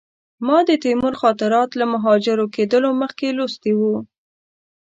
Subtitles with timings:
[0.47, 3.95] ما د تیمور خاطرات له مهاجر کېدلو مخکې لوستي وو.